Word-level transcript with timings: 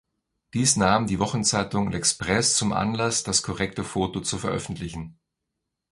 Dies 0.55 0.77
nahm 0.77 1.05
die 1.05 1.19
Wochenzeitung 1.19 1.91
L’Express 1.91 2.55
zum 2.57 2.73
Anlass, 2.73 3.21
das 3.21 3.43
korrekte 3.43 3.83
Foto 3.83 4.21
zu 4.21 4.39
veröffentlichen. 4.39 5.19